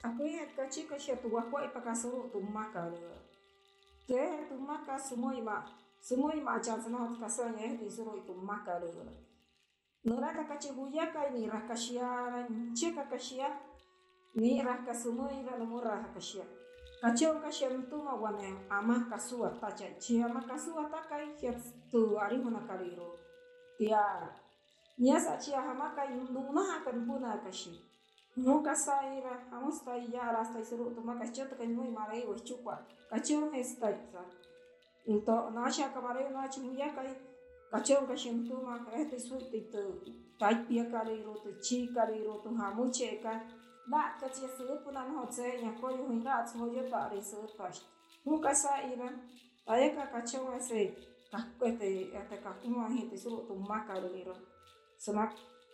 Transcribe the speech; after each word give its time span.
Aku 0.00 0.24
ya 0.24 0.48
kaci 0.56 0.88
que 0.88 0.96
chez 0.98 1.16
toi, 1.20 1.44
quoi, 1.50 1.60
kasih 1.60 1.72
pas 1.74 1.80
qu'à 1.80 1.94
solo, 1.94 2.30
tout 2.32 2.40
ma 2.40 2.64
carrière. 2.72 3.20
Ke, 4.08 4.48
semua 4.98 5.34
ima, 5.34 5.64
semua 6.00 6.32
ima, 6.34 6.58
jangan 6.58 6.80
senang 6.80 7.02
hati 7.04 7.20
kasanya, 7.20 7.76
di 7.76 7.84
suruh 7.84 8.16
itu 8.16 8.32
ma 8.32 8.64
carrière. 8.64 9.12
Nora 10.04 10.32
kaci 10.32 10.72
cebuya 10.72 11.12
kai 11.12 11.36
ni 11.36 11.44
rah 11.44 11.68
kasia, 11.68 12.48
ce 12.72 12.96
kaka 12.96 13.18
sia, 13.20 13.52
ni 14.34 14.62
rah 14.64 14.80
kasumoi 14.80 15.44
ira 15.44 15.58
nomor 15.60 15.84
rah 15.84 16.08
kasia. 16.16 16.48
Kacau 17.02 17.36
kasia 17.44 17.68
itu 17.68 17.96
ma 18.00 18.16
wane 18.16 18.64
ama 18.70 19.04
kasua 19.12 19.52
taca, 19.60 19.84
cia 20.00 20.24
ma 20.28 20.40
kasua 20.40 20.88
takai 20.88 21.36
hiat 21.36 21.60
tu 21.92 22.16
ari 22.16 22.40
mana 22.40 22.64
kariro. 22.64 23.20
Tia, 23.76 24.24
niasa 24.96 25.36
cia 25.36 25.60
hama 25.60 25.92
kai 25.92 26.16
nungna 26.16 26.80
akan 26.80 27.04
puna 27.04 27.36
kasia. 27.44 27.76
Nunca 28.36 28.76
saira, 28.76 29.44
vamos 29.50 29.86
a 29.88 29.98
ya 29.98 30.30
hasta 30.30 30.60
isuru, 30.60 30.94
toma 30.94 31.18
cachete 31.18 31.56
que 31.56 31.66
no 31.66 31.82
muy 31.82 31.90
mare 31.90 32.24
no 32.24 32.30
no 32.30 32.36
y 32.36 32.40
chupa, 32.44 32.86
cachero 33.08 33.52
está 33.52 33.90
isa. 33.90 34.24
Into, 35.06 35.50
nacha 35.50 35.92
camarero, 35.92 36.30
nacha 36.30 36.60
muyaca, 36.60 37.02
cachero 37.72 38.06
que 38.06 38.16
shentuma, 38.16 38.86
este 38.94 39.18
surte 39.18 39.56
y 39.56 39.62
tu, 39.68 40.36
taipia 40.38 40.88
carero, 40.88 41.34
tu 41.42 41.58
chi 41.60 41.92
carero, 41.92 42.40
tu 42.40 42.56
jamucheca, 42.56 43.44
na 43.88 44.16
cachi 44.20 44.46
surpuna 44.56 45.04
no 45.06 45.26
se, 45.30 45.60
ya 45.60 45.74
coyo 45.74 46.06
hinats, 46.08 46.54
moyo 46.54 46.88
tare 46.88 47.20
surpash. 47.20 47.80
Nunca 48.24 48.54
saira, 48.54 49.10
taeca 49.66 50.08
cachero 50.08 50.54
ese, 50.54 50.94
cacuete, 51.32 52.16
hasta 52.16 52.40
cacuma 52.40 52.88
gente, 52.88 53.18
suru 53.18 53.44
tu 53.48 53.56
macarero. 53.56 54.34
Somak 54.96 55.34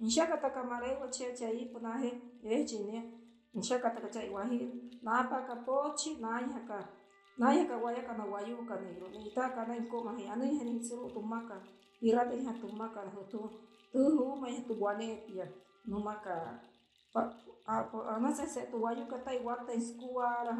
e 0.00 0.06
e 16.26 16.58
a 17.66 17.82
po 17.90 17.98
ana 18.02 18.32
se 18.32 18.46
se 18.46 18.60
tu 18.70 18.76
wayu 18.82 19.04
ka 19.10 19.18
tai 19.18 19.38
wa 19.44 19.54
tai 19.66 19.80
skua 19.80 20.44
ra 20.46 20.54